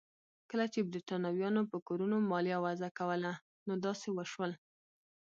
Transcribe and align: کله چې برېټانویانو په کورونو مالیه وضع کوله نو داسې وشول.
کله 0.49 0.65
چې 0.73 0.79
برېټانویانو 0.89 1.61
په 1.71 1.77
کورونو 1.87 2.15
مالیه 2.31 2.57
وضع 2.65 2.89
کوله 2.99 3.31
نو 3.67 3.73
داسې 3.85 4.07
وشول. 4.11 4.51